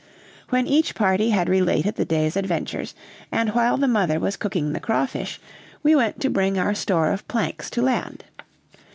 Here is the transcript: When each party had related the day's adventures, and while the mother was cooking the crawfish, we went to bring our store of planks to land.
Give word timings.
When 0.49 0.65
each 0.65 0.95
party 0.95 1.29
had 1.29 1.47
related 1.47 1.93
the 1.93 2.05
day's 2.05 2.35
adventures, 2.35 2.95
and 3.31 3.49
while 3.49 3.77
the 3.77 3.87
mother 3.87 4.19
was 4.19 4.35
cooking 4.35 4.73
the 4.73 4.79
crawfish, 4.79 5.39
we 5.83 5.93
went 5.95 6.19
to 6.21 6.29
bring 6.31 6.57
our 6.57 6.73
store 6.73 7.11
of 7.11 7.27
planks 7.27 7.69
to 7.69 7.83
land. 7.83 8.23